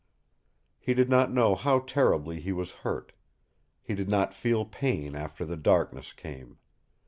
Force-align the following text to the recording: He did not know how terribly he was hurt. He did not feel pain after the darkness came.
He 0.79 0.95
did 0.95 1.11
not 1.11 1.31
know 1.31 1.53
how 1.53 1.77
terribly 1.81 2.39
he 2.39 2.51
was 2.51 2.71
hurt. 2.81 3.11
He 3.83 3.93
did 3.93 4.09
not 4.09 4.33
feel 4.33 4.65
pain 4.65 5.15
after 5.15 5.45
the 5.45 5.55
darkness 5.55 6.11
came. 6.11 6.57